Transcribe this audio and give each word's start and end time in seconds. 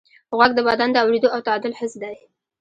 غوږ 0.37 0.51
د 0.55 0.59
بدن 0.67 0.89
د 0.93 0.97
اورېدو 1.03 1.33
او 1.35 1.39
تعادل 1.47 1.73
حس 1.79 1.93
دی. 2.01 2.15